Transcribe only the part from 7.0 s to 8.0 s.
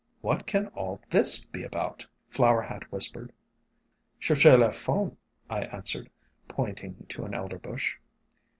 to an Elder Bush.